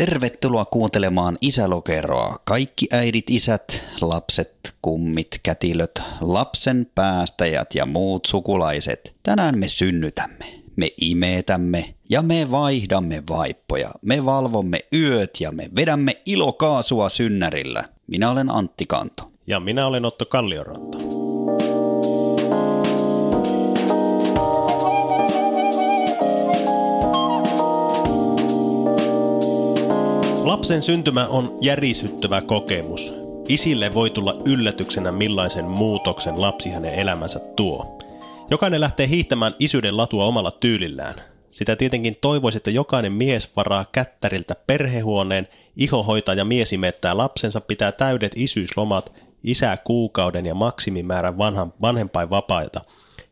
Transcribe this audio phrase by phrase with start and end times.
[0.00, 2.38] Tervetuloa kuuntelemaan Isälokeroa.
[2.44, 9.14] Kaikki äidit, isät, lapset, kummit, kätilöt, lapsen päästäjät ja muut sukulaiset.
[9.22, 13.90] Tänään me synnytämme, me imetämme ja me vaihdamme vaippoja.
[14.02, 17.84] Me valvomme yöt ja me vedämme ilokaasua synnärillä.
[18.06, 19.30] Minä olen Antti Kanto.
[19.46, 20.98] Ja minä olen Otto Kallioranta.
[30.50, 33.12] Lapsen syntymä on järisyttävä kokemus.
[33.48, 37.98] Isille voi tulla yllätyksenä millaisen muutoksen lapsi hänen elämänsä tuo.
[38.50, 41.14] Jokainen lähtee hiihtämään isyyden latua omalla tyylillään.
[41.50, 47.60] Sitä tietenkin toivoisi, että jokainen mies varaa kättäriltä perhehuoneen, iho hoitaa ja mies imettää lapsensa,
[47.60, 49.12] pitää täydet isyyslomat,
[49.44, 52.80] isää kuukauden ja maksimimäärän vanhan, vanhempainvapailta.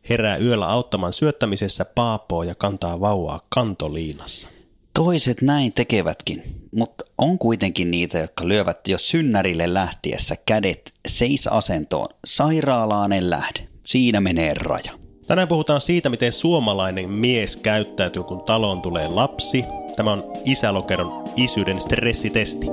[0.09, 4.58] Herää yöllä auttamaan syöttämisessä paapoa ja kantaa vauvaa kantoliinassa.
[4.99, 6.43] Toiset näin tekevätkin,
[6.75, 12.09] mutta on kuitenkin niitä, jotka lyövät jo synnärille lähtiessä kädet seisasentoon.
[12.25, 13.69] Sairaalaan en lähde.
[13.87, 14.93] Siinä menee raja.
[15.27, 19.65] Tänään puhutaan siitä, miten suomalainen mies käyttäytyy, kun taloon tulee lapsi.
[19.97, 22.67] Tämä on isälokeron isyyden stressitesti.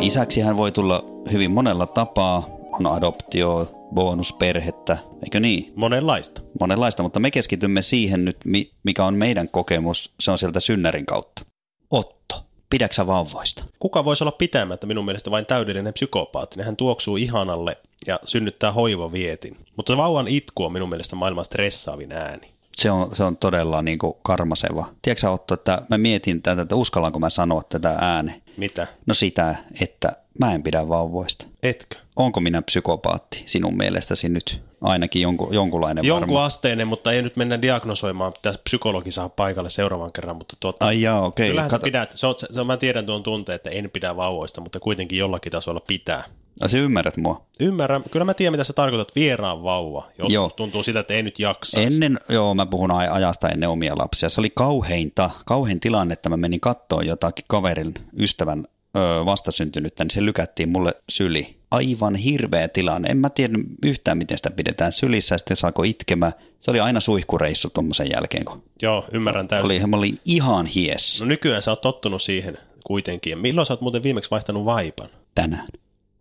[0.00, 2.48] Isäksi hän voi tulla hyvin monella tapaa.
[2.72, 5.72] On adoptio, bonusperhettä, eikö niin?
[5.76, 6.42] Monenlaista.
[6.60, 8.36] Monenlaista, mutta me keskitymme siihen nyt,
[8.84, 10.14] mikä on meidän kokemus.
[10.20, 11.44] Se on sieltä synnärin kautta.
[11.90, 13.64] Otto, pidäksä vauvoista?
[13.78, 16.62] Kuka voisi olla pitämättä minun mielestä vain täydellinen psykopaatti?
[16.62, 17.76] Hän tuoksuu ihanalle
[18.06, 19.56] ja synnyttää hoivavietin.
[19.76, 22.55] Mutta se vauvan itku on minun mielestä maailman stressaavin ääni.
[22.76, 24.86] Se on, se on todella niin kuin karmaseva.
[25.02, 28.42] Tiedätkö Otto, että mä mietin tätä, että uskallanko mä sanoa tätä ääne?
[28.56, 28.86] Mitä?
[29.06, 31.46] No sitä, että mä en pidä vauvoista.
[31.62, 31.96] Etkö?
[32.16, 34.60] Onko minä psykopaatti sinun mielestäsi nyt?
[34.80, 36.44] Ainakin jonku, jonkunlainen Jonkun varma.
[36.44, 38.32] asteinen, mutta ei nyt mennä diagnosoimaan.
[38.32, 40.36] Pitäisi psykologi saa paikalle seuraavan kerran.
[40.36, 41.48] Mutta tuota, Ai jaa, okei.
[41.48, 44.60] Kyllähän Kato- sä pidät, se on, se mä tiedän tuon tunteen, että en pidä vauvoista,
[44.60, 46.24] mutta kuitenkin jollakin tasolla pitää.
[46.60, 47.46] Ai, sä ymmärrät mua.
[47.60, 50.08] Ymmärrän, kyllä mä tiedän mitä sä tarkoitat, vieraan vauva.
[50.18, 50.50] Joskus Joo.
[50.50, 51.80] tuntuu sitä, että ei nyt jaksa.
[51.80, 54.28] Ennen, joo, mä puhun aj- ajasta ennen omia lapsia.
[54.28, 58.64] Se oli kauheinta, kauhein tilanne, että mä menin kattoon jotakin kaverin, ystävän
[58.96, 61.56] ö, vastasyntynyttä, niin se lykättiin mulle syli.
[61.70, 63.08] Aivan hirveä tilanne.
[63.08, 66.32] En mä tiedä yhtään, miten sitä pidetään sylissä, ja sitten saako itkemään.
[66.58, 69.66] Se oli aina suihkureissu tuommoisen jälkeen, kun Joo, ymmärrän täysin.
[69.66, 73.30] oli, mä olin ihan hies No nykyään sä oot tottunut siihen kuitenkin.
[73.30, 75.08] Ja milloin sä oot muuten viimeksi vaihtanut vaipan?
[75.34, 75.66] tänään.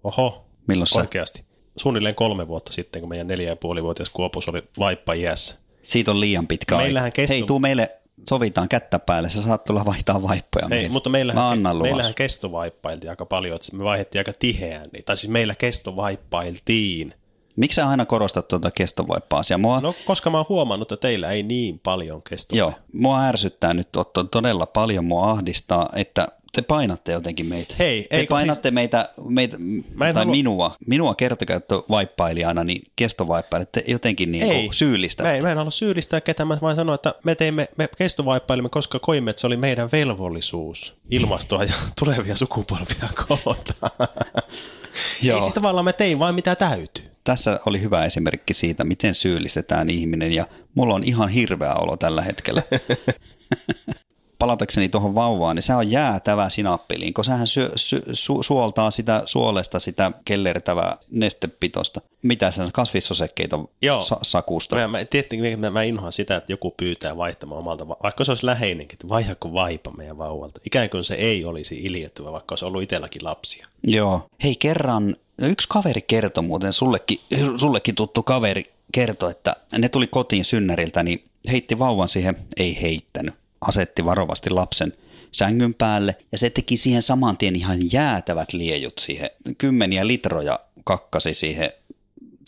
[0.06, 1.00] Oho, Milloin sä?
[1.00, 1.44] oikeasti.
[1.78, 5.56] Suunnilleen kolme vuotta sitten, kun meidän neljä ja puoli vuotias Kuopus oli vaippa iässä.
[5.84, 7.16] Siitä on liian pitkä Meillähän aika.
[7.16, 7.92] kesto- Hei, tuu meille,
[8.30, 10.90] sovitaan kättä päälle, sä saat tulla vaihtaa vaippoja Ei, meille.
[10.90, 11.78] mutta Mä meillähän, luvan.
[11.82, 14.86] meillähän kestovaippailtiin aika paljon, että me vaihdettiin aika tiheään.
[14.94, 17.14] Niin, tai siis meillä kestovaippailtiin.
[17.56, 19.58] Miksi sä aina korostat tuota kestovaippaa-asiaa?
[19.58, 22.56] Mua, No, koska mä oon huomannut, että teillä ei niin paljon kesto.
[22.56, 23.90] Joo, mua ärsyttää nyt
[24.32, 27.76] todella paljon, mua ahdistaa, että te painatte jotenkin meitä.
[27.80, 34.32] Hei, te eikö painatte meitä, meitä en tai halua- minua, minua kertokäyttövaippailijana, niin kestovaippailitte jotenkin
[34.32, 35.24] niin Ei, syyllistä.
[35.24, 38.70] Mä en, mä en halua syyllistää ketään, mä vain sanoa, että me teimme, me kestovaippailimme,
[38.70, 43.92] koska koimme, että se oli meidän velvollisuus ilmastoa ja tulevia sukupolvia kohtaan.
[45.22, 45.38] Joo.
[45.38, 47.06] Ei siis tavallaan mä tein vain mitä täytyy.
[47.24, 52.22] Tässä oli hyvä esimerkki siitä, miten syyllistetään ihminen ja mulla on ihan hirveä olo tällä
[52.22, 52.62] hetkellä.
[54.40, 59.22] Palatakseni tuohon vauvaan, niin se on jäätävä sinappiliin, kun sehän syö, sy, su, suoltaa sitä
[59.26, 62.02] suolesta sitä kellertävää nestepitosta.
[62.22, 64.02] Mitä se on, kasvissosekkeita Joo.
[64.02, 64.76] sa, sakusta.
[64.76, 68.32] Mä, mä, tietenkin mä, mä inhoan sitä, että joku pyytää vaihtamaan omalta, va- vaikka se
[68.32, 70.60] olisi läheinenkin, että vaihdaako vaipa meidän vauvalta.
[70.66, 73.66] Ikään kuin se ei olisi iljettävä, vaikka olisi ollut itselläkin lapsia.
[73.84, 74.22] Joo.
[74.44, 77.20] Hei kerran, yksi kaveri kertoi muuten, sullekin,
[77.56, 83.36] sullekin tuttu kaveri kertoi, että ne tuli kotiin synnäriltä, niin heitti vauvan siihen, ei heittänyt,
[83.62, 84.94] asetti varovasti lapsen
[85.32, 91.34] sängyn päälle ja se teki siihen saman tien ihan jäätävät liejut siihen, kymmeniä litroja kakkasi
[91.34, 91.72] siihen.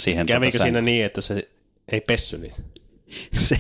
[0.04, 1.50] siihen Kävikö tota siinä niin, että se
[1.92, 2.54] ei pessy niin?
[3.48, 3.60] se,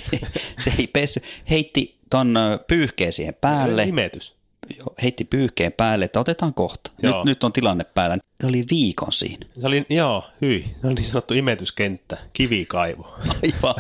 [0.59, 1.21] se ei pessy.
[1.49, 2.35] Heitti ton
[2.67, 3.83] pyyhkeen siihen päälle.
[3.83, 4.36] Imetys.
[4.77, 6.91] Joo, heitti pyyhkeen päälle, että otetaan kohta.
[7.01, 7.23] Nyt, Joo.
[7.23, 8.17] nyt on tilanne päällä.
[8.43, 9.47] Ne oli viikon siinä.
[9.61, 10.75] Se oli, joo, hyi.
[10.83, 13.15] Ne oli niin sanottu imetyskenttä, kivikaivo.
[13.43, 13.75] Aivan.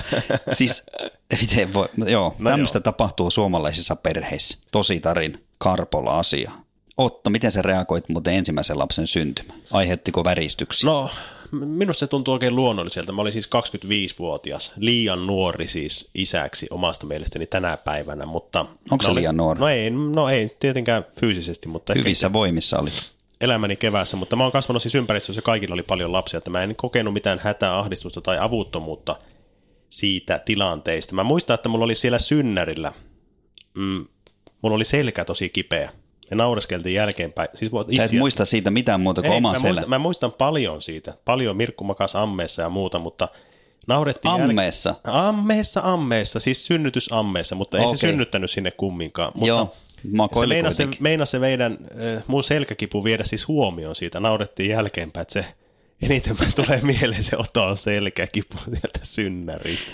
[0.53, 0.83] siis,
[1.41, 4.57] miten voi, no joo, No tämmöistä tapahtuu suomalaisissa perheissä.
[4.71, 6.51] Tosi tarin Karpola asia.
[6.97, 9.59] Otto, miten sä reagoit muuten ensimmäisen lapsen syntymään?
[9.71, 10.89] Aiheuttiko väristyksiä?
[10.89, 11.09] No,
[11.51, 13.11] minusta se tuntuu oikein luonnolliselta.
[13.11, 18.65] Mä olin siis 25-vuotias, liian nuori siis isäksi omasta mielestäni tänä päivänä, mutta...
[18.91, 19.59] Onko se no, liian nuori?
[19.59, 22.89] No ei, no ei tietenkään fyysisesti, mutta Hyvissä ehkä voimissa oli.
[23.41, 26.75] elämäni keväässä, mutta mä oon kasvanut siis ympäristössä, kaikilla oli paljon lapsia, että mä en
[26.75, 29.15] kokenut mitään hätää, ahdistusta tai avuttomuutta
[29.89, 31.15] siitä tilanteista.
[31.15, 32.93] Mä muistan, että mulla oli siellä synnärillä,
[33.73, 34.05] mm,
[34.61, 35.89] mulla oli selkä tosi kipeä.
[36.29, 37.49] Ja naureskeltiin jälkeenpäin.
[37.53, 39.69] Siis Sä et muista siitä mitään muuta kuin ei, oma mä, selä.
[39.69, 41.13] muistan, mä muistan paljon siitä.
[41.25, 43.27] Paljon Mirkku makas ammeessa ja muuta, mutta
[43.87, 44.95] naurettiin Ammeessa?
[45.07, 47.97] Ammeessa, ammeessa, siis synnytysammeessa, mutta ei Okei.
[47.97, 49.31] se synnyttänyt sinne kumminkaan.
[49.33, 49.75] Mutta Joo,
[50.39, 51.77] se meinasi, se, meinasi se meidän,
[52.27, 54.19] mun selkäkipu viedä siis huomioon siitä.
[54.19, 55.45] Naurettiin jälkeenpäin, että se
[56.01, 59.91] eniten tulee mieleen se Oton selkäkipu sieltä synnäristä.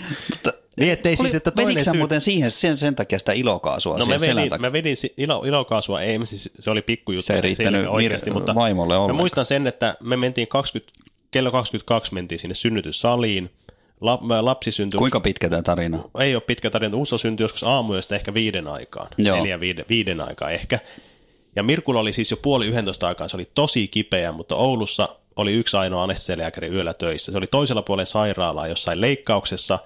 [0.78, 4.20] Niin, ettei siis, että toinen syy- muuten siihen sen, sen takia sitä ilokaasua No siihen
[4.20, 4.68] mä vedin, takia?
[4.68, 7.26] mä vedin si- ilo, ilokaasua, ei mä siis, se oli pikkujuttu.
[7.26, 9.16] Se ei se riittänyt selkä oikeasti, Mir- mutta vaimolle mä ollenkaan.
[9.22, 10.92] muistan sen, että me mentiin 20,
[11.30, 13.50] kello 22 mentiin sinne synnytyssaliin.
[14.00, 15.98] La, lapsi syntyi, Kuinka pitkä tämä tarina?
[16.14, 16.22] on?
[16.22, 19.36] ei ole pitkä tarina, Uso syntyi joskus aamuyöstä ehkä viiden aikaan, Joo.
[19.36, 20.78] neljä viiden, viiden aikaa ehkä.
[21.56, 25.52] Ja Mirkulla oli siis jo puoli yhdentoista aikaa, se oli tosi kipeä, mutta Oulussa oli
[25.52, 27.32] yksi ainoa anestesialääkäri yöllä töissä.
[27.32, 29.78] Se oli toisella puolella sairaalaa jossain leikkauksessa,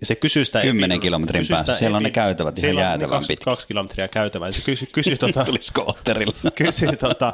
[0.00, 0.60] ja se kysyi sitä...
[0.60, 1.78] 10 epi- kilometrin sitä päässä.
[1.78, 4.88] Siellä on ne käytävät ihan siellä on ne jäätävän 22 kilometriä käytävää, ja se kysyi,
[4.92, 6.34] kysyi tota, Tuli skootterilla.
[6.54, 7.32] kysyi, tota,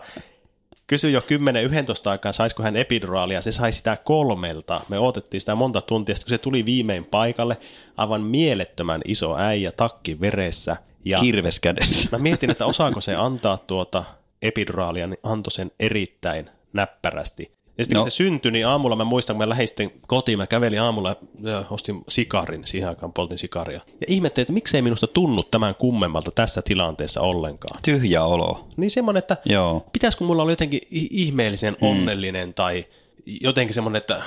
[0.87, 1.23] kysyi jo 10-11
[2.11, 3.43] aikaa, saisiko hän epiduraalia.
[3.43, 4.81] Se sai sitä kolmelta.
[4.89, 6.15] Me odotettiin sitä monta tuntia.
[6.15, 7.57] Sitten kun se tuli viimein paikalle,
[7.97, 10.77] aivan mielettömän iso äijä, takki veressä.
[11.05, 12.09] Ja Kirves kädessä.
[12.13, 14.05] mä mietin, että osaako se antaa tuota
[14.43, 17.61] epiduraalia, niin antoi sen erittäin näppärästi.
[17.79, 18.03] Ja sitten No.
[18.03, 21.17] kun se syntyi, niin aamulla mä muistan, kun mä lähdin sitten kotiin, mä kävelin aamulla
[21.43, 23.81] ja ostin sikarin, siihen aikaan poltin sikaria.
[24.01, 27.83] Ja ihmettelin, että miksei minusta tunnu tämän kummemmalta tässä tilanteessa ollenkaan.
[27.83, 28.69] Tyhjä olo.
[28.77, 29.87] Niin semmoinen, että Joo.
[29.93, 32.87] pitäisikö mulla olla jotenkin ihmeellisen onnellinen tai
[33.41, 34.23] jotenkin semmoinen, että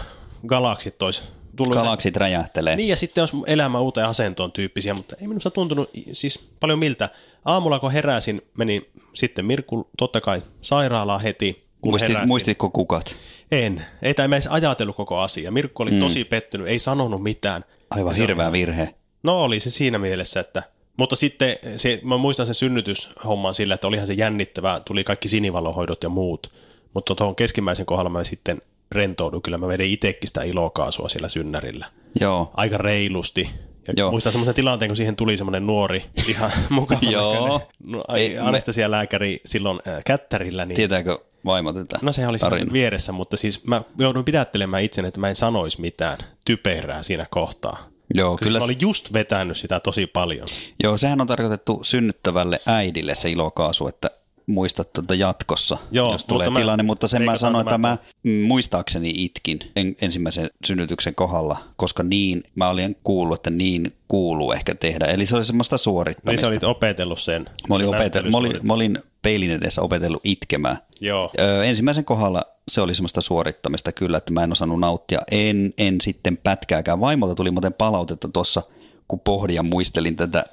[0.47, 1.21] galaksit olisi
[1.55, 1.73] tullut.
[1.73, 2.75] Galaksit räjähtelee.
[2.75, 7.09] Niin ja sitten olisi elämä uuteen asentoon tyyppisiä, mutta ei minusta tuntunut siis paljon miltä.
[7.45, 11.62] Aamulla kun heräsin, menin sitten Mirkku totta kai sairaalaan heti.
[11.91, 12.27] Muistit, heräsin.
[12.27, 13.17] muistitko kukat?
[13.51, 13.85] En.
[14.01, 15.51] Ei tai mä edes ajatellut koko asia.
[15.51, 15.99] Mirkku oli mm.
[15.99, 17.65] tosi pettynyt, ei sanonut mitään.
[17.89, 18.89] Aivan Se oli- hirveä virhe.
[19.23, 20.63] No oli se siinä mielessä, että
[20.97, 26.03] mutta sitten se, mä muistan sen synnytyshomman sillä, että olihan se jännittävää, tuli kaikki sinivalohoidot
[26.03, 26.51] ja muut,
[26.93, 31.85] mutta tuohon keskimmäisen kohdalla mä sitten rentoudun, kyllä mä vedin itsekin sitä ilokaasua siellä synnärillä.
[32.21, 32.51] Joo.
[32.53, 33.49] Aika reilusti.
[33.87, 34.11] Ja Joo.
[34.11, 37.61] Muistan semmoisen tilanteen, kun siihen tuli semmoinen nuori, ihan mukava Joo.
[37.87, 38.03] no,
[38.41, 42.73] anestesialääkäri silloin äh, kättärillä, niin Tietääkö vaimo tätä No se oli siinä tarinaa?
[42.73, 47.89] vieressä, mutta siis mä jouduin pidättelemään itseni, että mä en sanoisi mitään typerää siinä kohtaa.
[48.13, 48.59] Joo, Kyllä kyllä.
[48.59, 50.47] mä olin just vetänyt sitä tosi paljon.
[50.83, 54.11] Joo, sehän on tarkoitettu synnyttävälle äidille se ilokaasu, että
[54.47, 57.97] muistat tuota jatkossa, Joo, jos tulee mutta mä- tilanne, mutta sen mä sanoin, että mä
[58.23, 64.51] mm, muistaakseni itkin en, ensimmäisen synnytyksen kohdalla, koska niin, mä olin kuullut, että niin kuuluu
[64.51, 65.05] ehkä tehdä.
[65.05, 66.45] Eli se oli semmoista Niin suorittamista.
[66.45, 67.49] sä olit opetellut sen.
[67.69, 70.77] mä, olin opetellut, mä, olin, mä olin peilin edessä opetellut itkemään.
[71.01, 71.31] Joo.
[71.39, 72.41] Ö, ensimmäisen kohdalla
[72.71, 75.19] se oli semmoista suorittamista kyllä, että mä en osannut nauttia.
[75.31, 76.99] En, en sitten pätkääkään.
[76.99, 78.61] Vaimolta tuli muuten palautetta tuossa,
[79.07, 80.43] kun pohdin ja muistelin tätä,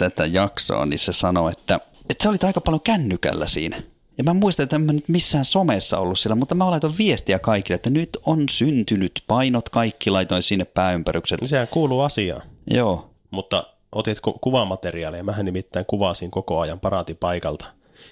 [0.00, 1.80] tätä jaksoa, niin se sanoi, että,
[2.10, 3.82] että sä olit aika paljon kännykällä siinä.
[4.18, 7.38] Ja mä muistan, että en mä nyt missään somessa ollut siellä, mutta mä laitoin viestiä
[7.38, 11.38] kaikille, että nyt on syntynyt painot, kaikki laitoin sinne pääympärykset.
[11.44, 12.42] Sehän kuuluu asiaan.
[12.70, 15.24] Joo, Mutta otit ku- kuvamateriaalia.
[15.24, 17.64] Mähän nimittäin kuvasin koko ajan paraatipaikalta.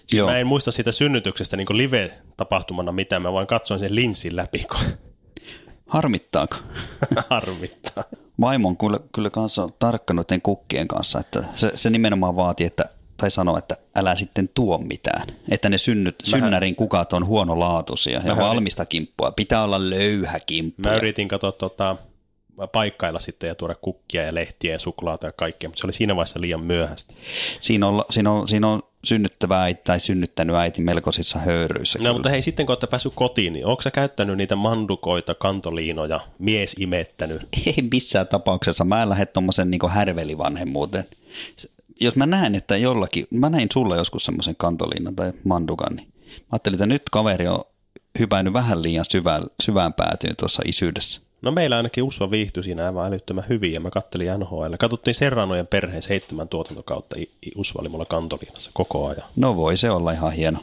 [0.06, 0.30] Siis Joo.
[0.30, 3.22] mä en muista siitä synnytyksestä niin live-tapahtumana mitään.
[3.22, 5.07] Mä vaan katsoin sen linssin läpi, kun
[5.88, 6.56] harmittaako?
[7.30, 8.04] harmittaa.
[8.40, 12.84] Vaimo on kyllä, kyllä kanssa tarkka noiden kukkien kanssa, että se, se nimenomaan vaatii, että
[13.16, 15.26] tai sanoo, että älä sitten tuo mitään.
[15.50, 19.30] Että ne synnyt, synnärin kukat on huonolaatuisia ja Mähän- valmista kimppua.
[19.32, 20.82] Pitää olla löyhä kimppu.
[20.82, 21.96] Mä yritin katsoa tota,
[22.72, 26.16] paikkailla sitten ja tuoda kukkia ja lehtiä ja suklaata ja kaikkea, mutta se oli siinä
[26.16, 27.14] vaiheessa liian myöhäistä.
[27.60, 31.98] Siinä on, siinä, on, siinä on synnyttävä äiti tai synnyttänyt äiti melkoisissa höyryissä.
[31.98, 32.12] No kyllä.
[32.12, 36.76] mutta hei, sitten kun olette päässyt kotiin, niin onko sä käyttänyt niitä mandukoita, kantoliinoja, mies
[36.78, 37.42] imettänyt?
[37.66, 38.84] Ei missään tapauksessa.
[38.84, 41.04] Mä en lähde tuommoisen niin härvelivanhemmuuteen.
[42.00, 46.48] Jos mä näen, että jollakin, mä näin sulla joskus semmoisen kantoliinan tai mandukan, niin mä
[46.52, 47.60] ajattelin, että nyt kaveri on
[48.18, 51.20] hypännyt vähän liian syvään, syvään päätyyn tuossa isyydessä.
[51.42, 54.74] No meillä ainakin Usva viihtyi siinä aivan älyttömän hyvin ja mä kattelin NHL.
[54.78, 57.16] Katsottiin Serranojen perheen seitsemän tuotantokautta.
[57.56, 59.28] Usva oli mulla kantoliinassa koko ajan.
[59.36, 60.58] No voi se olla ihan hieno.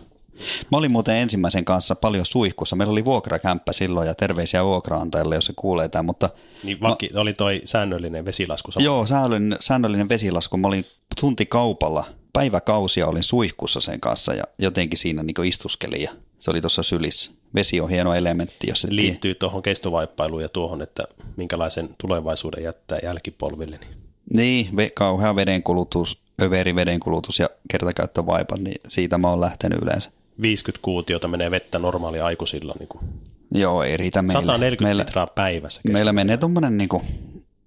[0.71, 2.75] Mä olin muuten ensimmäisen kanssa paljon suihkussa.
[2.75, 6.29] Meillä oli vuokrakämppä silloin ja terveisiä vuokraantajalle, jos se kuulee tämän, mutta
[6.63, 8.71] Niin vaki, oli toi säännöllinen vesilasku.
[8.71, 8.83] sama.
[8.85, 10.57] joo, säännöllinen, säännöllinen vesilasku.
[10.57, 10.85] Mä olin
[11.19, 16.83] tuntikaupalla päiväkausia olin suihkussa sen kanssa ja jotenkin siinä niin istuskelin ja se oli tuossa
[16.83, 17.31] sylissä.
[17.55, 21.03] Vesi on hieno elementti, jos et Liittyy tuohon kestovaippailuun ja tuohon, että
[21.35, 23.77] minkälaisen tulevaisuuden jättää jälkipolville.
[23.77, 23.97] Niin
[24.33, 30.11] Niin, kauhea vedenkulutus, överi vedenkulutus ja kertakäyttövaipat, niin siitä mä oon lähtenyt yleensä.
[30.41, 32.75] 50 kuutiota menee vettä normaali aikuisilla.
[32.79, 33.03] Niin kuin
[33.51, 34.33] Joo, ei riitä meille.
[34.33, 35.81] 140 meillä, litraa päivässä.
[35.91, 36.89] meillä menee tuommoinen niin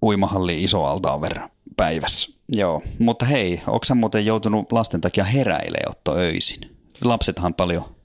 [0.01, 2.29] uimahalli iso altaan verran päivässä.
[2.49, 6.59] Joo, mutta hei, onko muuten joutunut lasten takia heräilee Otto öisin?
[7.03, 7.98] Lapsethan paljon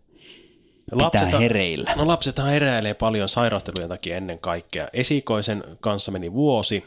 [0.97, 1.95] pitää hereillä.
[1.97, 4.89] No lapsethan heräilee paljon sairastelujen takia ennen kaikkea.
[4.93, 6.85] Esikoisen kanssa meni vuosi,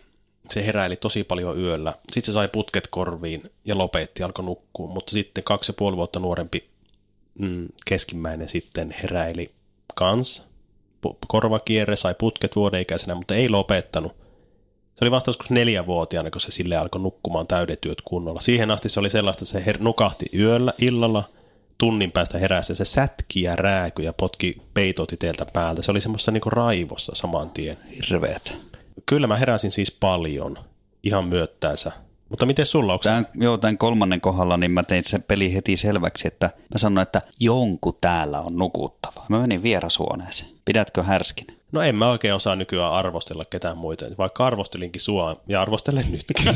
[0.50, 1.94] se heräili tosi paljon yöllä.
[2.12, 4.88] Sitten se sai putket korviin ja lopetti, alkoi nukkua.
[4.88, 6.70] Mutta sitten kaksi ja puoli vuotta nuorempi
[7.40, 9.52] mm, keskimmäinen sitten heräili
[9.96, 10.48] kans.
[11.28, 14.12] Korvakierre sai putket vuodeikäisenä, mutta ei lopettanut.
[14.96, 18.42] Se oli vasta joskus neljävuotiaana, kun se sille alkoi nukkumaan täydet yöt kunnolla.
[18.42, 21.30] Siihen asti se oli sellaista, että se her- nukahti yöllä, illalla,
[21.78, 25.82] tunnin päästä heräsi ja se sätki ja rääky ja potki peitot teiltä päältä.
[25.82, 27.78] Se oli semmoisessa niinku raivossa saman tien.
[27.98, 28.58] Hirveet.
[29.06, 30.58] Kyllä mä heräsin siis paljon,
[31.04, 31.92] ihan myöttäensä.
[32.30, 35.78] Mutta miten sulla, onko Tämän, joo, tämän kolmannen kohdalla niin mä tein se peli heti
[35.78, 39.26] selväksi, että mä sanoin, että jonkun täällä on nukuttava.
[39.30, 40.52] Mä menin vierashuoneeseen.
[40.66, 41.57] Pidätkö härskin?
[41.72, 46.56] No en mä oikein osaa nykyään arvostella ketään muita, vaikka arvostelinkin sua ja arvostelen nytkin.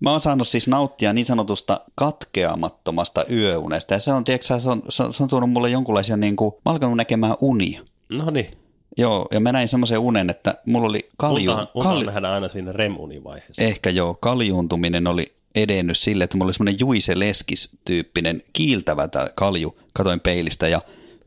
[0.00, 3.94] Mä oon saanut siis nauttia niin sanotusta katkeamattomasta yöunesta.
[3.94, 6.54] Ja se on, tiedätkö, se on, se on, se on tuonut mulle jonkunlaisia, niin kuin,
[6.64, 7.82] mä alkanut näkemään unia.
[8.08, 8.58] no niin,
[8.98, 12.48] Joo, ja mä näin semmoisen unen, että mulla oli kalju, untahan, untahan kalju, nähdään aina
[12.48, 13.64] siinä rem-univaiheessa.
[13.64, 20.20] ehkä joo, kaljuuntuminen oli edennyt sille, että mulla oli semmoinen Juise Leskis-tyyppinen kiiltävä kalju, katoin
[20.20, 20.80] peilistä ja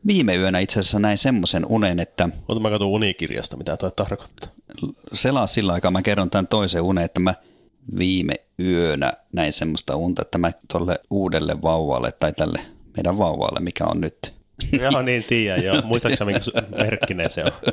[0.06, 4.50] viime yönä itse asiassa näin semmoisen unen, että Ota mä katson unikirjasta, mitä toi tarkoittaa.
[5.12, 7.34] selaa sillä aikaa, mä kerron tämän toisen unen, että mä
[7.98, 12.60] viime yönä näin semmoista unta, että mä tolle uudelle vauvalle tai tälle
[12.96, 14.18] meidän vauvalle, mikä on nyt.
[14.80, 15.82] Joo, niin tiedän, joo.
[15.84, 17.52] Muistaakseni, minkä merkkinen se on?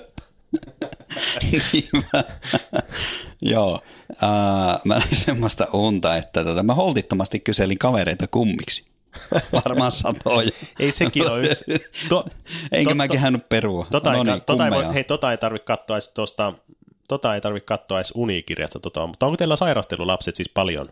[3.42, 3.82] Joo,
[4.22, 8.86] ää, mä näin semmoista unta, että tota, mä holtittomasti kyselin kavereita kummiksi.
[9.66, 10.52] Varmaan satoja.
[10.80, 11.66] Ei sekin ole yksi.
[12.10, 12.26] To,
[12.72, 13.88] Enkä to- mä kehännyt perua.
[13.92, 16.54] Tota, ei, no niin, tota, ei, voi, hei, tota ei tarvitse katsoa edes tuosta,
[17.08, 20.90] tota ei tarvitse katsoa edes unikirjasta, tota, mutta onko teillä sairastelulapset siis paljon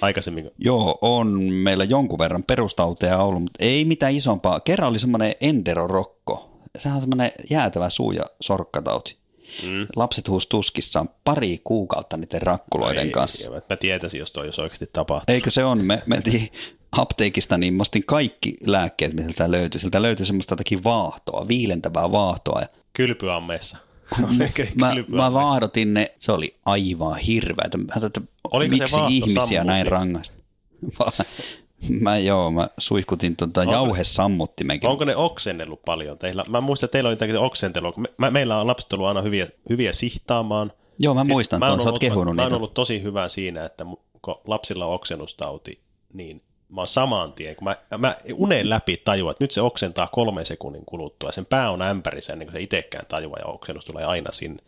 [0.00, 0.50] aikaisemmin?
[0.58, 4.60] Joo, on meillä jonkun verran perustauteja ollut, mutta ei mitään isompaa.
[4.60, 6.60] Kerran oli semmoinen enterorokko.
[6.78, 9.18] Sehän on semmoinen jäätävä suu- ja sorkkatauti.
[9.62, 9.86] Mm.
[9.96, 13.50] Lapset huus tuskissaan pari kuukautta niiden rakkuloiden Ei, kanssa.
[13.50, 15.34] Mä tietäisin, jos toi jos oikeasti tapahtuu.
[15.34, 15.84] Eikö se on?
[15.84, 16.52] Me mentiin
[16.92, 19.80] apteekista, niin mä ostin kaikki lääkkeet, mitä sieltä löytyi.
[19.80, 22.60] Sieltä löytyi semmoista jotakin vaahtoa, viilentävää vaahtoa.
[22.60, 23.76] Ja Kylpyammeessa.
[24.74, 27.78] mä, mä vaahdotin ne, se oli aivan hirveätä.
[27.78, 29.66] Mä että Oliko se miksi vaahto ihmisiä sammutti?
[29.66, 30.36] näin rangaista?
[32.00, 34.88] Mä joo, mä suihkutin tota jauhesammuttimenkin.
[34.90, 36.44] Onko ne oksennellut paljon teillä?
[36.48, 37.92] Mä muistan, että teillä oli jotakin oksentelua.
[37.96, 40.72] Me, mä, meillä on lapset ollut aina hyviä, hyviä sihtaamaan.
[41.00, 42.54] Joo, mä muistan Mä tuon, oon sä oot ollut- kehunut mä, mä niitä.
[42.54, 43.86] oon ollut tosi hyvä siinä, että
[44.22, 45.80] kun lapsilla on oksennustauti,
[46.12, 50.06] niin mä oon saman tien, kun mä, mä unen läpi tajuan, että nyt se oksentaa
[50.06, 54.04] kolmen sekunnin kuluttua, sen pää on ämpärissä ennen kuin se itsekään tajuaa, ja oksennus tulee
[54.04, 54.62] aina sinne.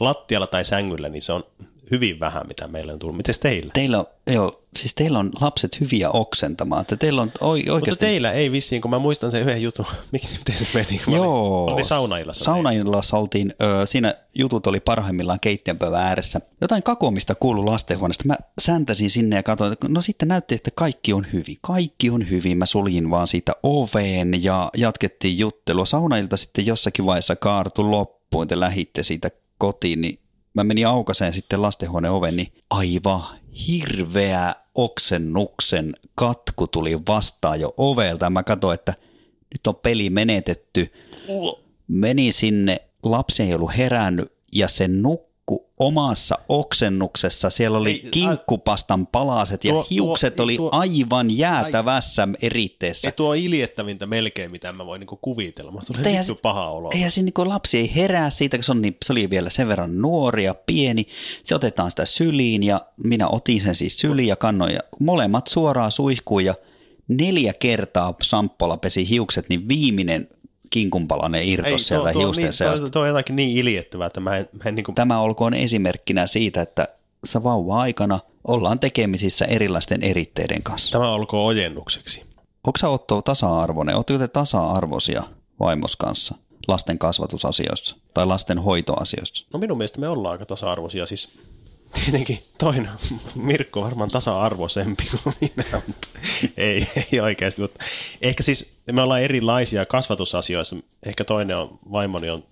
[0.00, 1.44] Lattialla tai sängyllä, niin se on
[1.90, 3.16] hyvin vähän, mitä meillä on tullut.
[3.16, 3.70] Mites teillä?
[3.74, 8.04] Teillä on, joo, siis teillä on lapset hyviä oksentamaan, että teillä on oi, Mutta oikeasti...
[8.04, 11.00] teillä ei vissiin, kun mä muistan sen yhden jutun, miten se meni?
[11.04, 11.62] kun mä Joo.
[11.62, 12.44] Olin, oltiin saunaillassa.
[12.44, 16.40] Saunaillassa oltiin, ö, siinä jutut oli parhaimmillaan keittiönpöydän ääressä.
[16.60, 18.24] Jotain kakomista kuului lastenhuoneesta.
[18.26, 21.56] Mä säntäsin sinne ja katsoin, että no sitten näytti, että kaikki on hyvin.
[21.60, 22.58] Kaikki on hyvin.
[22.58, 25.86] Mä suljin vaan siitä oveen ja jatkettiin juttelua.
[25.86, 28.48] Saunailta sitten jossakin vaiheessa kaartu loppuun.
[28.48, 30.18] Te lähitte siitä kotiin, niin
[30.54, 33.22] mä menin aukaseen sitten lastenhuoneen oven, niin aivan
[33.68, 38.30] hirveä oksennuksen katku tuli vastaan jo ovelta.
[38.30, 38.94] Mä katsoin, että
[39.54, 40.92] nyt on peli menetetty.
[41.88, 44.88] Meni sinne, lapsi ei ollut herännyt ja se
[45.50, 47.50] nukku omassa oksennuksessa.
[47.50, 53.08] Siellä oli Ei, kinkkupastan palaset ja tuo- hiukset tuo- oli tuo- aivan jäätävässä eritteessä.
[53.08, 55.72] Ei tuo iljettävintä melkein, mitä mä voin niinku kuvitella.
[55.72, 56.88] Mä tulee Eihän vittu paha olo.
[56.94, 59.68] Eihän se niin lapsi ei herää siitä, kun se, on niin, se oli vielä sen
[59.68, 61.06] verran nuori ja pieni.
[61.44, 65.92] Se otetaan sitä syliin ja minä otin sen siis syliin ja kannoin ja molemmat suoraan
[65.92, 66.54] suihkuun ja
[67.08, 70.28] neljä kertaa Samppola pesi hiukset, niin viimeinen
[70.74, 72.80] kinkunpalanen irtos sieltä hiusten niin, seasta.
[72.80, 76.26] tuo, tuo on jotakin niin iljettävää, että mä en, mä en niinku, Tämä olkoon esimerkkinä
[76.26, 76.88] siitä, että
[77.24, 80.92] sä vauva-aikana ollaan tekemisissä erilaisten eritteiden kanssa.
[80.92, 82.22] tämä olkoon ojennukseksi.
[82.64, 83.96] Onko sä Otto tasa-arvoinen?
[83.96, 85.22] Oletteko te tasa-arvoisia
[85.60, 86.34] vaimos kanssa
[86.68, 89.46] lasten kasvatusasioissa tai lasten hoitoasioissa?
[89.52, 91.06] No minun mielestä me ollaan aika tasa-arvoisia.
[91.06, 91.38] Siis
[91.94, 92.90] tietenkin toinen,
[93.34, 96.08] Mirkko varmaan tasa-arvoisempi kuin minä, mutta
[96.56, 97.62] ei, ei oikeasti.
[97.62, 97.84] Mutta
[98.22, 100.76] ehkä siis me ollaan erilaisia kasvatusasioissa.
[101.06, 102.44] Ehkä toinen on, vaimoni on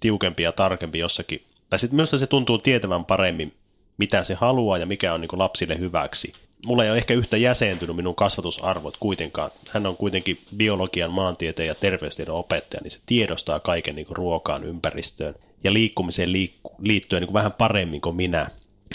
[0.00, 1.46] tiukempi ja tarkempi jossakin.
[1.70, 3.54] Tai sitten minusta se tuntuu tietävän paremmin,
[3.98, 6.32] mitä se haluaa ja mikä on niin lapsille hyväksi.
[6.66, 9.50] Mulla ei ole ehkä yhtä jäsentynyt minun kasvatusarvot kuitenkaan.
[9.68, 15.34] Hän on kuitenkin biologian, maantieteen ja terveystiedon opettaja, niin se tiedostaa kaiken niin ruokaan, ympäristöön
[15.64, 18.46] ja liikkumiseen liikku, liittyen niin vähän paremmin kuin minä.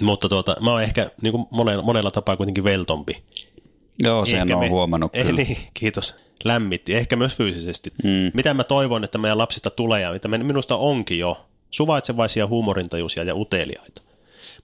[0.02, 3.24] Mutta tuota, mä oon ehkä niin kuin monella, monella tapaa kuitenkin veltompi.
[4.00, 5.42] Joo, sen on me, huomannut eh, kyllä.
[5.42, 6.16] Niin, kiitos.
[6.44, 7.94] Lämmitti, ehkä myös fyysisesti.
[8.04, 8.32] Hmm.
[8.34, 13.36] Mitä mä toivon, että meidän lapsista tulee ja mitä minusta onkin jo, suvaitsevaisia, huumorintajuisia ja
[13.36, 14.02] uteliaita.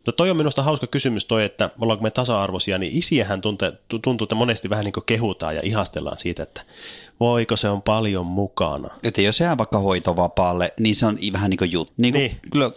[0.06, 4.36] Mutta toi on minusta hauska kysymys toi, että ollaanko me tasa-arvoisia, niin isiähän tuntuu, että
[4.36, 6.62] monesti vähän niin kuin kehutaan ja ihastellaan siitä, että
[7.20, 8.90] voiko se on paljon mukana.
[9.04, 11.94] Että jos jää vaikka hoitovapaalle, niin se on vähän niin kuin juttu.
[11.98, 12.40] Niin, niin.
[12.52, 12.72] Kyllä,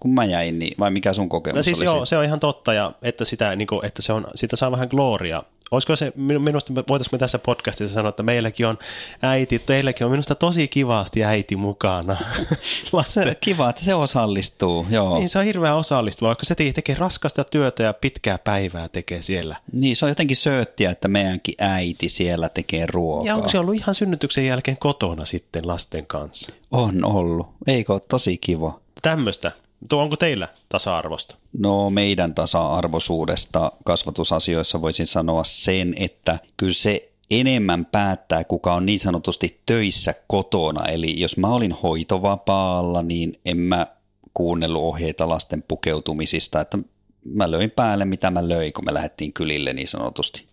[0.00, 1.84] kun mä jäin, niin, vai mikä sun kokemus no siis oli?
[1.84, 2.06] Joo, siitä?
[2.06, 4.88] se on ihan totta, ja että, sitä, niin kuin, että se on, sitä saa vähän
[4.90, 8.78] gloria olisiko se, minusta voitaisiin me tässä podcastissa sanoa, että meilläkin on
[9.22, 12.16] äiti, teilläkin on minusta tosi kivasti äiti mukana.
[13.06, 15.18] se, kiva, että se osallistuu, joo.
[15.18, 19.56] Niin, se on hirveän osallistuva, vaikka se tekee raskasta työtä ja pitkää päivää tekee siellä.
[19.80, 23.26] Niin, se on jotenkin sööttiä, että meidänkin äiti siellä tekee ruokaa.
[23.26, 26.54] Ja onko se ollut ihan synnytyksen jälkeen kotona sitten lasten kanssa?
[26.70, 27.46] On ollut.
[27.66, 28.80] Eikö ole tosi kiva?
[29.02, 29.52] Tämmöistä
[29.88, 31.36] Tuo onko teillä tasa-arvosta?
[31.58, 39.00] No meidän tasa-arvoisuudesta kasvatusasioissa voisin sanoa sen, että kyllä se enemmän päättää, kuka on niin
[39.00, 40.84] sanotusti töissä kotona.
[40.84, 43.86] Eli jos mä olin hoitovapaalla, niin en mä
[44.34, 46.78] kuunnellut ohjeita lasten pukeutumisista, että
[47.24, 50.46] mä löin päälle mitä mä löin, kun me lähdettiin kylille niin sanotusti.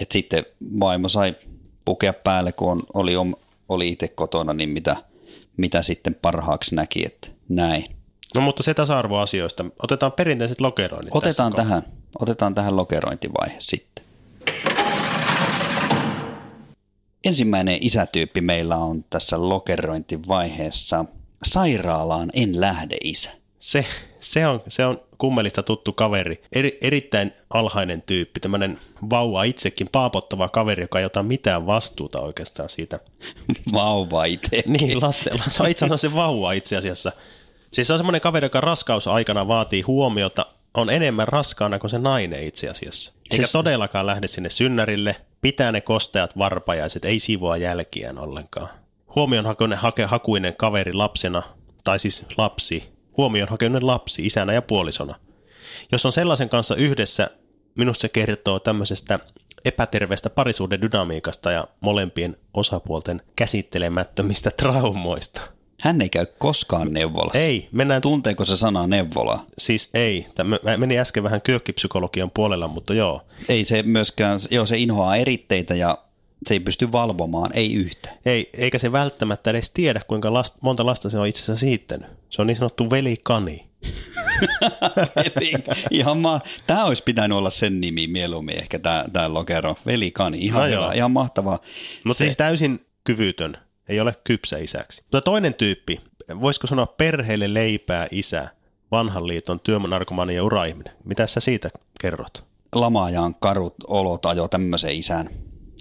[0.00, 0.46] Et sitten
[0.80, 1.36] vaimo sai
[1.84, 3.12] pukea päälle, kun oli,
[3.68, 4.96] oli itse kotona, niin mitä,
[5.56, 7.99] mitä sitten parhaaksi näki, että näin.
[8.34, 9.64] No mutta se tasa-arvoasioista.
[9.82, 11.82] Otetaan perinteiset lokeroinnit Otetaan tähän,
[12.18, 14.04] otetaan tähän lokerointivaihe sitten.
[17.24, 21.04] Ensimmäinen isätyyppi meillä on tässä lokerointivaiheessa.
[21.44, 23.30] Sairaalaan en lähde isä.
[23.58, 23.86] Se,
[24.20, 26.42] se, on, se on kummelista tuttu kaveri.
[26.52, 28.78] Eri, erittäin alhainen tyyppi, tämmöinen
[29.10, 33.00] vauva itsekin paapottava kaveri, joka ei ota mitään vastuuta oikeastaan siitä.
[33.72, 34.62] vauva itse.
[34.66, 35.42] Niin, lastella.
[35.48, 37.12] Se on itse asiassa se vauva itse asiassa.
[37.72, 42.44] Siis se on semmoinen kaveri, joka raskausaikana vaatii huomiota, on enemmän raskaana kuin se nainen
[42.44, 43.12] itse asiassa.
[43.30, 43.52] Eikä siis...
[43.52, 48.68] todellakaan lähde sinne synnärille, pitää ne kosteat varpajaiset, ei siivoa jälkiään ollenkaan.
[49.14, 51.42] Huomion hakuinen, hake, hakuinen kaveri lapsena,
[51.84, 55.14] tai siis lapsi, huomion hakuinen lapsi isänä ja puolisona.
[55.92, 57.28] Jos on sellaisen kanssa yhdessä,
[57.74, 59.18] minusta se kertoo tämmöisestä
[59.64, 65.40] epäterveestä parisuuden dynamiikasta ja molempien osapuolten käsittelemättömistä traumoista–
[65.80, 67.38] hän ei käy koskaan neuvolassa.
[67.38, 67.68] Ei.
[67.72, 68.02] Mennään...
[68.02, 69.46] Tunteeko se sana neuvola?
[69.58, 70.26] Siis ei.
[70.34, 73.22] Tämä meni äsken vähän kyökkipsykologian puolella, mutta joo.
[73.48, 75.98] Ei se myöskään, joo se inhoaa eritteitä ja
[76.46, 78.10] se ei pysty valvomaan, ei yhtä.
[78.26, 82.08] Ei, eikä se välttämättä edes tiedä, kuinka last, monta lasta se on itse asiassa siittänyt.
[82.30, 83.66] Se on niin sanottu velikani.
[85.16, 85.52] Eli,
[85.90, 89.74] ihan ma- tämä olisi pitänyt olla sen nimi mieluummin, ehkä tämä, tämä lokero.
[89.86, 91.58] Velikani, ihan, no hyvä, ihan mahtavaa.
[92.04, 92.24] Mutta se...
[92.24, 93.56] siis täysin kyvytön
[93.90, 95.02] ei ole kypsä isäksi.
[95.02, 96.00] Mutta toinen tyyppi,
[96.40, 98.48] voisiko sanoa perheelle leipää isä,
[98.90, 100.94] vanhan liiton työmänarkomani ja uraihminen.
[101.04, 102.44] Mitä sä siitä kerrot?
[102.74, 105.30] Lamaajan karut olot ajo tämmöisen isän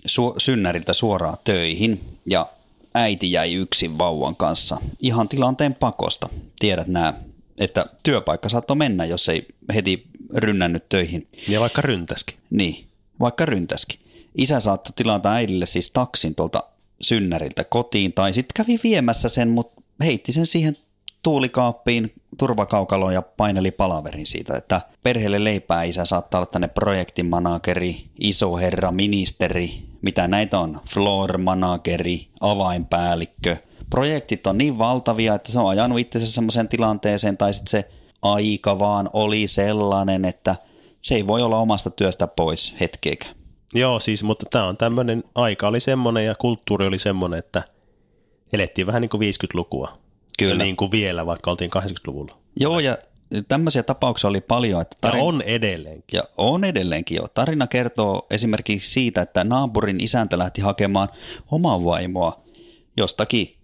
[0.07, 2.49] su- synnäriltä suoraan töihin ja
[2.95, 6.29] äiti jäi yksin vauvan kanssa ihan tilanteen pakosta.
[6.59, 7.13] Tiedät nämä,
[7.57, 11.27] että työpaikka saattoi mennä, jos ei heti rynnännyt töihin.
[11.47, 12.35] Ja vaikka ryntäski.
[12.49, 12.87] Niin,
[13.19, 13.99] vaikka ryntäski.
[14.37, 16.63] Isä saattoi tilata äidille siis taksin tuolta
[17.01, 20.77] synnäriltä kotiin, tai sitten kävi viemässä sen, mutta heitti sen siihen
[21.23, 28.57] tuulikaappiin turvakaukaloon ja paineli palaverin siitä, että perheelle leipää isä saattaa olla tänne projektimanageri, iso
[28.57, 33.57] herra, ministeri, mitä näitä on, floor manageri, avainpäällikkö.
[33.89, 37.89] Projektit on niin valtavia, että se on ajanut itsensä semmoiseen tilanteeseen, tai sitten se
[38.21, 40.55] aika vaan oli sellainen, että
[41.01, 43.38] se ei voi olla omasta työstä pois hetkeäkään.
[43.73, 47.63] Joo, siis, mutta tämä on tämmöinen, aika oli semmoinen ja kulttuuri oli semmoinen, että
[48.53, 49.97] elettiin vähän niin kuin 50-lukua.
[50.39, 50.53] Kyllä.
[50.53, 52.37] Ja niin kuin vielä, vaikka oltiin 80-luvulla.
[52.59, 52.97] Joo, ja
[53.47, 54.81] tämmöisiä tapauksia oli paljon.
[54.81, 55.17] Että tarin...
[55.17, 56.17] Ja on edelleenkin.
[56.17, 57.27] Ja on edelleenkin jo.
[57.33, 61.07] Tarina kertoo esimerkiksi siitä, että naapurin isäntä lähti hakemaan
[61.51, 62.43] omaa vaimoa
[62.97, 63.55] jostakin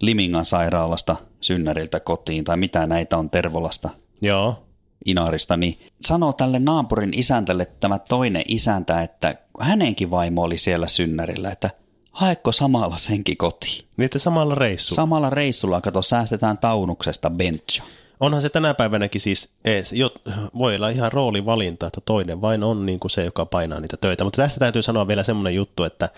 [0.00, 3.90] Limingan sairaalasta synnäriltä kotiin, tai mitä näitä on Tervolasta.
[4.22, 4.67] Joo.
[5.06, 11.50] Inarista, niin sanoo tälle naapurin isäntälle tämä toinen isäntä, että hänenkin vaimo oli siellä synnärillä,
[11.50, 11.70] että
[12.12, 13.84] haekko samalla senkin kotiin.
[13.96, 14.96] Niin, että samalla reissulla?
[14.96, 17.84] Samalla reissulla, kato, säästetään taunuksesta bencha.
[18.20, 20.10] Onhan se tänä päivänäkin siis, ees, jo,
[20.58, 24.24] voi olla ihan roolivalinta, että toinen vain on niin kuin se, joka painaa niitä töitä.
[24.24, 26.08] Mutta tästä täytyy sanoa vielä semmoinen juttu, että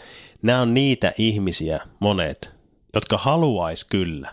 [0.42, 2.50] nämä on niitä ihmisiä, monet,
[2.94, 4.30] jotka haluaisi kyllä,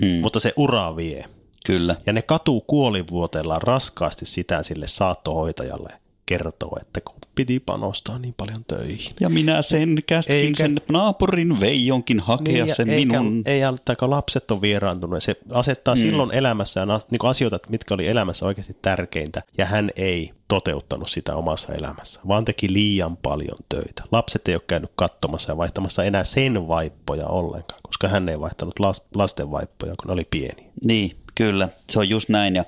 [0.00, 0.20] hmm.
[0.20, 1.24] mutta se ura vie.
[1.66, 1.96] Kyllä.
[2.06, 5.92] Ja ne katuu kuolivuoteellaan raskaasti sitä sille saattohoitajalle
[6.26, 9.12] kertoo, että kun piti panostaa niin paljon töihin.
[9.20, 13.42] Ja minä sen käskin eikä, sen naapurin Veijonkin hakea niin, sen eikä, minun.
[13.46, 13.60] Ei,
[13.98, 15.22] kun lapset on vieraantunut.
[15.22, 15.98] Se asettaa mm.
[15.98, 21.72] silloin elämässään niin asioita, mitkä oli elämässä oikeasti tärkeintä, ja hän ei toteuttanut sitä omassa
[21.72, 24.02] elämässä, vaan teki liian paljon töitä.
[24.12, 28.74] Lapset ei ole käynyt katsomassa ja vaihtamassa enää sen vaippoja ollenkaan, koska hän ei vaihtanut
[29.14, 30.70] lasten vaippoja, kun ne oli pieni.
[30.84, 32.54] Niin, Kyllä, se on just näin.
[32.56, 32.64] Ja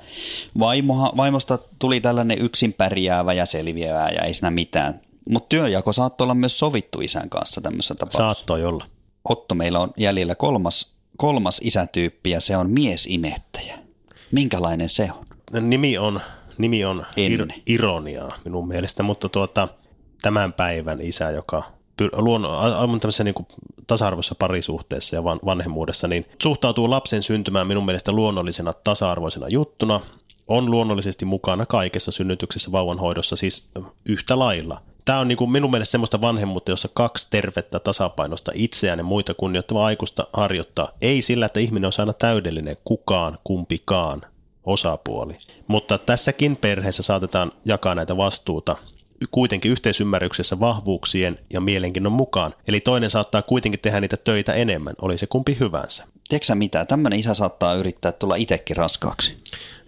[0.59, 5.01] vaimoha, vaimosta tuli tällainen yksin pärjäävä ja selviävä ja ei siinä mitään.
[5.31, 8.35] Mutta työjako saattoi olla myös sovittu isän kanssa tämmöisessä tapauksessa.
[8.35, 8.87] Saattoi olla.
[9.29, 13.79] Otto, meillä on jäljellä kolmas, kolmas isätyyppi ja se on miesimettäjä.
[14.33, 15.27] Minkälainen se on?
[15.69, 16.21] Nimi on,
[16.59, 19.69] nimi on ir- ironiaa minun mielestä, mutta tuota,
[20.23, 21.63] tämän päivän isä, joka
[22.13, 23.47] luon, on tämmöisessä niin
[23.87, 30.01] tasa-arvoisessa parisuhteessa ja vanhemmuudessa, niin suhtautuu lapsen syntymään minun mielestä luonnollisena tasa-arvoisena juttuna,
[30.49, 33.71] on luonnollisesti mukana kaikessa synnytyksessä vauvanhoidossa siis
[34.05, 34.81] yhtä lailla.
[35.05, 39.35] Tämä on niin kuin minun mielestä semmoista vanhemmuutta, jossa kaksi tervettä tasapainosta itseään ja muita
[39.35, 40.89] kunnioittavaa aikuista harjoittaa.
[41.03, 44.23] Ei sillä, että ihminen on aina täydellinen kukaan, kumpikaan
[44.65, 45.33] osapuoli.
[45.67, 48.77] Mutta tässäkin perheessä saatetaan jakaa näitä vastuuta
[49.31, 52.55] kuitenkin yhteisymmärryksessä vahvuuksien ja mielenkiinnon mukaan.
[52.69, 56.05] Eli toinen saattaa kuitenkin tehdä niitä töitä enemmän, oli se kumpi hyvänsä.
[56.29, 56.85] Tiedätkö mitä?
[56.85, 59.37] Tämmöinen isä saattaa yrittää tulla itsekin raskaaksi.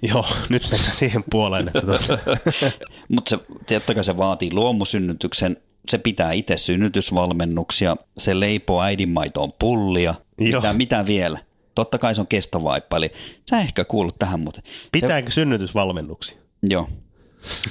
[0.03, 1.68] Joo, nyt mennään siihen puoleen.
[1.68, 2.18] Että tuota.
[3.14, 5.57] Mutta se, tiettäkö se vaatii luomusynnytyksen,
[5.88, 11.38] se pitää itse synnytysvalmennuksia, se leipoo äidinmaitoon pullia, mitä, mitä vielä?
[11.75, 13.12] Totta kai se on kestovaippa, eli
[13.51, 14.61] sä ehkä kuulut tähän, mutta...
[14.92, 16.38] Pitääkö se, synnytysvalmennuksia?
[16.62, 16.88] Joo,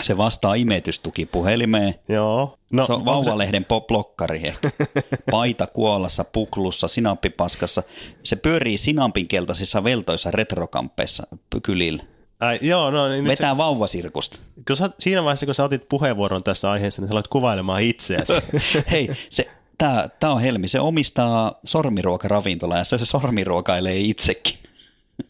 [0.02, 1.96] se vastaa imetystuki puhelimeen.
[2.10, 2.58] Joo.
[2.72, 3.82] No, se on vauvalehden se...
[3.88, 4.72] blokkari ehkä.
[5.32, 7.84] Paita kuolassa, puklussa, sinappipaskassa.
[8.24, 11.24] Se pyörii sinampin keltaisissa veltoissa retrokampeissa
[11.64, 12.04] kylillä.
[12.40, 14.38] Ai, joo, no, niin Vetää se, vauvasirkusta.
[14.68, 18.34] Kun sä, siinä vaiheessa, kun sä otit puheenvuoron tässä aiheessa, niin sä aloit kuvailemaan itseäsi.
[18.92, 20.68] Hei, se, tää, tää on Helmi.
[20.68, 24.58] Se omistaa sormiruokaravintola ja se, se sormiruokailee itsekin.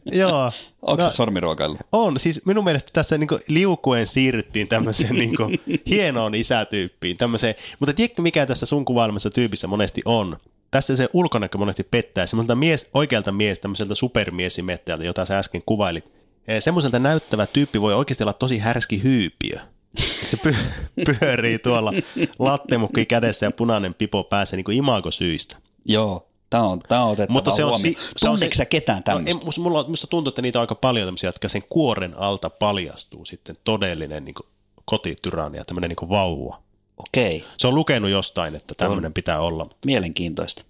[0.05, 0.51] Joo.
[0.81, 1.77] Onko no, se sormiruokailu?
[1.91, 2.19] On.
[2.19, 5.35] Siis minun mielestä tässä niin liukuen siirryttiin tämmöiseen niin
[5.85, 7.17] hienoon isätyyppiin.
[7.17, 7.55] Tämmöiseen.
[7.79, 10.37] Mutta tiedätkö, mikä tässä sun kuvailmassa tyypissä monesti on?
[10.71, 12.25] Tässä se ulkonäkö monesti pettää.
[12.25, 16.05] Semmoiselta mies, oikealta mies, tämmöiseltä supermiesimettäjältä, jota sä äsken kuvailit.
[16.47, 19.59] Eh, semmoiselta näyttävä tyyppi voi oikeasti olla tosi härski hyypiö.
[19.97, 20.55] Se py-
[21.19, 21.93] pyörii tuolla
[22.39, 25.57] lattemukki kädessä ja punainen pipo päässä niin imagosyistä.
[25.85, 29.03] Joo, Tämä on, tämä on otettava Mutta se on, si, se on se, sä ketään
[29.03, 29.39] tämmöistä?
[29.39, 32.49] No, musta, mulla, musta tuntuu, että niitä on aika paljon tämmöisiä, jotka sen kuoren alta
[32.49, 34.35] paljastuu sitten todellinen niin
[35.53, 36.61] ja tämmöinen niin vauva.
[36.97, 37.43] Okei.
[37.57, 39.69] Se on lukenut jostain, että tämmöinen pitää olla.
[39.85, 40.63] Mielenkiintoista.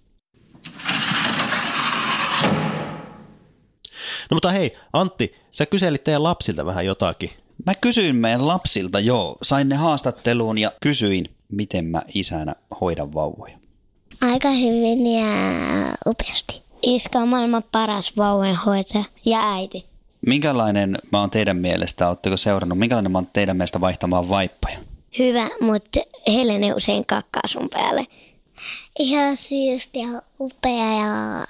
[4.30, 7.30] No mutta hei, Antti, sä kyselit teidän lapsilta vähän jotakin.
[7.66, 9.38] Mä kysyin meidän lapsilta, joo.
[9.42, 13.61] Sain ne haastatteluun ja kysyin, miten mä isänä hoidan vauvoja.
[14.22, 15.26] Aika hyvin ja
[16.06, 16.62] upeasti.
[16.82, 19.86] Iska on maailman paras vauvanhoitaja ja äiti.
[20.26, 24.78] Minkälainen mä oon teidän mielestä, ootteko seurannut, minkälainen mä oon teidän mielestä vaihtamaan vaippoja?
[25.18, 28.04] Hyvä, mutta Helene usein kakkaa sun päälle.
[28.98, 31.46] Ihan siisti ja upea ja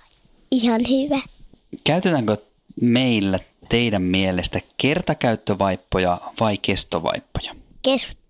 [0.50, 1.20] ihan hyvä.
[1.84, 2.36] Käytetäänkö
[2.80, 7.54] meillä teidän mielestä kertakäyttövaippoja vai kestovaippoja?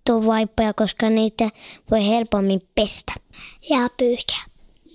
[0.07, 1.49] Kestovaippoja, koska niitä
[1.91, 3.13] voi helpommin pestä
[3.69, 4.43] ja pyyhkää.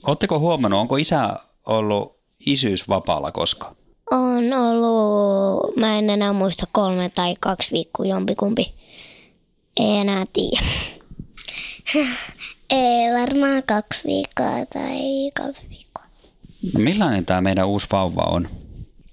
[0.07, 2.17] Oletteko huomannut, onko isä ollut
[2.47, 3.77] isyysvapaalla koskaan?
[4.11, 8.75] On ollut, mä en enää muista kolme tai kaksi viikkoa jompikumpi.
[9.77, 10.67] Ei enää tiedä.
[12.71, 15.01] Ei varmaan kaksi viikkoa tai
[15.41, 16.05] kolme viikkoa.
[16.79, 18.49] Millainen tämä meidän uusi vauva on?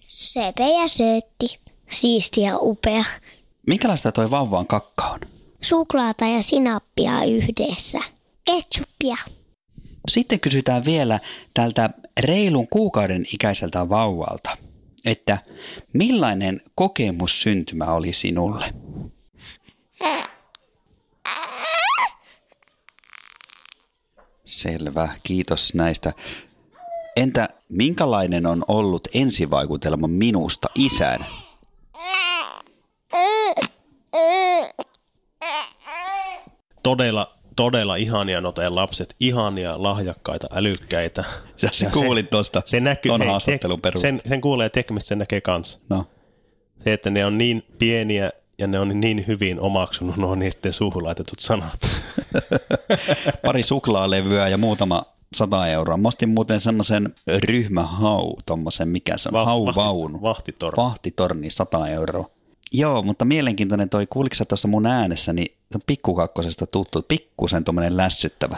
[0.08, 1.60] Sepe ja söötti.
[1.92, 3.04] Siisti ja upea.
[3.68, 5.35] Minkälaista toi vauvan kakka on?
[5.66, 8.00] Suklaata ja sinappia yhdessä.
[8.44, 9.16] Ketsuppia.
[10.10, 11.20] Sitten kysytään vielä
[11.54, 14.58] tältä reilun kuukauden ikäiseltä vauvalta,
[15.06, 15.38] että
[15.94, 18.74] millainen kokemus syntymä oli sinulle?
[24.46, 26.14] Selvä, kiitos näistä.
[27.16, 31.26] Entä minkälainen on ollut ensivaikutelma minusta isän?
[36.86, 41.24] Todella todella ihania noita lapset, ihania, lahjakkaita, älykkäitä.
[41.62, 45.42] Ja, se kuulit tuosta se näkyy, ton hei, haastattelun sen, sen kuulee tekemistä, sen näkee
[45.42, 45.80] kanssa.
[45.90, 46.06] No.
[46.84, 51.04] Se, että ne on niin pieniä ja ne on niin hyvin omaksunut nuo niiden suuhun
[51.04, 51.80] laitetut sanat.
[53.46, 55.04] Pari suklaalevyä ja muutama
[55.36, 55.98] sata euroa.
[55.98, 60.18] Mä ostin muuten semmoisen ryhmähau, tommosen, mikä se on, Va- hauvaunu.
[60.18, 60.78] vahti- vahtitorni.
[60.78, 62.30] Vahtitorni, 100 euroa.
[62.78, 65.58] Joo, mutta mielenkiintoinen toi, kuuliko sä tuossa mun äänessä, niin
[65.88, 68.58] pikkukakkosesta tuttu, pikkusen tuommoinen lässyttävä.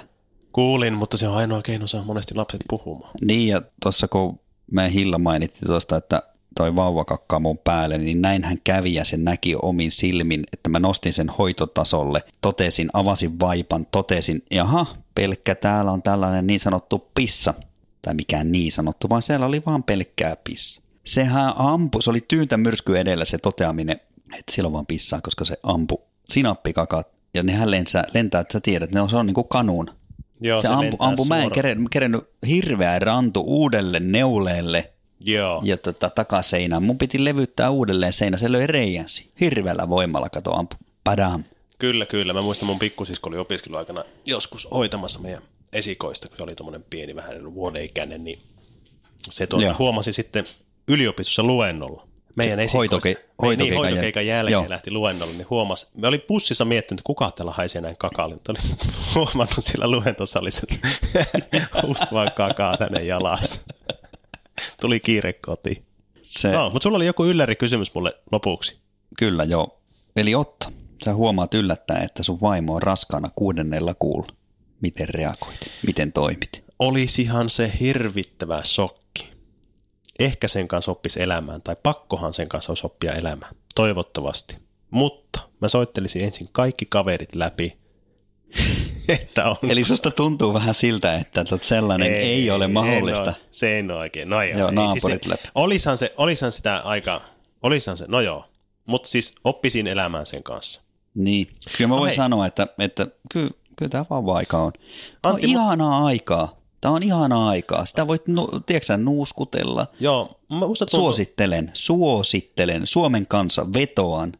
[0.51, 3.11] Kuulin, mutta se on ainoa keino saa monesti lapset puhumaan.
[3.21, 4.39] Niin, ja tuossa kun
[4.71, 6.23] me Hilla mainitti tuosta, että
[6.57, 10.69] toi vauva kakkaa mun päälle, niin näin hän kävi ja sen näki omin silmin, että
[10.69, 17.09] mä nostin sen hoitotasolle, totesin, avasin vaipan, totesin, jaha, pelkkä täällä on tällainen niin sanottu
[17.15, 17.53] pissa,
[18.01, 20.81] tai mikään niin sanottu, vaan siellä oli vaan pelkkää pissa.
[21.03, 23.99] Sehän ampui, se oli tyyntä myrsky edellä se toteaminen,
[24.33, 28.59] että siellä on vaan pissaa, koska se ampu sinappikakat, ja nehän lentää, lentää että sä
[28.59, 29.89] tiedät, ne on, se on niin kuin kanuun.
[30.41, 35.61] Joo, se se ampu, ampu mä en keren- kerennyt hirveä rantu uudelle neuleelle Joo.
[35.65, 36.83] ja tota, takaseinään.
[36.83, 39.31] Mun piti levyttää uudelleen seinä, se löi reijänsi.
[39.41, 40.75] Hirveällä voimalla kato ampu.
[41.03, 41.43] Padam.
[41.79, 42.33] Kyllä, kyllä.
[42.33, 45.41] Mä muistan mun pikkusisko oli opiskeluaikana joskus hoitamassa meidän
[45.73, 48.39] esikoista, kun se oli tuommoinen pieni, vähän reilu vuoden ikäinen, niin
[49.29, 49.75] se Joo.
[49.79, 50.45] huomasi sitten
[50.87, 52.06] yliopistossa luennolla.
[52.37, 52.95] Meidän esikoista.
[52.95, 54.65] Hoitoke- Meidän- hoitokeikan niin, jäl- hoitokeikan jälkeen Joo.
[54.69, 58.33] lähti luennolle, niin huomasi, me oli bussissa miettinyt, että kuka täällä haisee näin kakalle.
[58.35, 58.59] Mutta oli
[59.15, 60.87] huomannut sillä luentosalissa, että
[61.87, 63.61] just vaan kakaa tänne jalassa.
[64.81, 65.85] Tuli kiire kotiin.
[66.21, 68.77] Se, No, mutta sulla oli joku ylläri kysymys mulle lopuksi.
[69.17, 69.79] Kyllä joo.
[70.15, 70.67] Eli Otto,
[71.05, 74.27] sä huomaat yllättäen, että sun vaimo on raskaana kuudennella kuulla.
[74.81, 75.59] Miten reagoit?
[75.85, 76.63] Miten toimit?
[76.79, 79.29] olisihan se hirvittävä shokki.
[80.19, 83.55] Ehkä sen kanssa oppisi elämään, tai pakkohan sen kanssa olisi oppia elämään.
[83.75, 84.57] Toivottavasti.
[84.91, 87.77] Mutta mä soittelisin ensin kaikki kaverit läpi,
[89.09, 89.55] että on...
[89.69, 93.21] Eli susta tuntuu vähän siltä, että sellainen ei, ei ole mahdollista.
[93.23, 94.29] En ole, se ei ole oikein.
[94.29, 95.49] No joo, Joo, ei, naapurit se, läpi.
[95.55, 97.21] Olisihan, se, olisihan sitä aika...
[97.63, 98.45] Olisihan se, no joo.
[98.85, 100.81] Mutta siis oppisin elämään sen kanssa.
[101.15, 102.15] Niin, kyllä mä No voin hei.
[102.15, 104.25] sanoa, että, että kyllä, kyllä tämä on.
[104.51, 104.71] Tämä on
[105.23, 106.56] Antti, mut- ihanaa aikaa.
[106.81, 107.85] Tämä on ihanaa aikaa.
[107.85, 109.87] Sitä voit, nu, tiedätkö nuuskutella.
[109.99, 112.87] Joo, mä musta tuntuu, Suosittelen, suosittelen.
[112.87, 114.33] Suomen kanssa vetoan.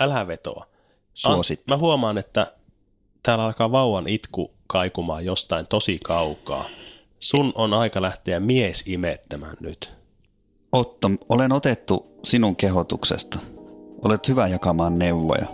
[0.00, 0.66] älä vetoa.
[1.14, 1.74] Suosittelen.
[1.74, 2.52] An, mä huomaan, että
[3.22, 6.64] täällä alkaa vauvan itku kaikumaan jostain tosi kaukaa.
[7.20, 9.92] Sun on aika lähteä mies imettämään nyt.
[10.72, 13.38] Otto, olen otettu sinun kehotuksesta.
[14.04, 15.46] Olet hyvä jakamaan neuvoja.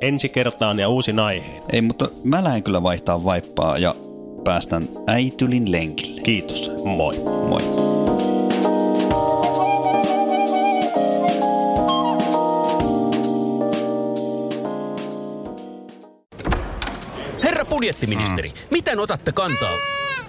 [0.00, 1.62] Ensi kertaan ja uusi aiheen.
[1.72, 3.94] Ei, mutta mä lähden kyllä vaihtaa vaippaa ja
[4.44, 6.20] päästän äitylin lenkille.
[6.20, 7.16] Kiitos, moi.
[7.48, 7.62] Moi.
[17.42, 19.74] Herra budjettiministeri, miten otatte kantaa?